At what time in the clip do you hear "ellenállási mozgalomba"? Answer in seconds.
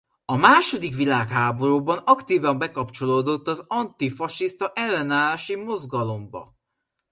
4.75-6.55